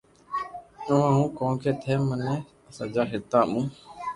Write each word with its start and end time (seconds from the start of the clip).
آوہ 0.91 1.09
ھون 1.15 1.21
ڪونڪھ 1.37 1.65
ٿي 1.81 1.93
مني 2.07 2.33
سچا 2.75 3.03
ھردا 3.09 3.39
مون 3.51 3.65